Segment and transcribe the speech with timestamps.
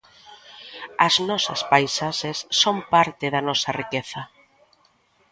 [1.07, 4.21] As nosas paisaxes son parte da nosa riqueza.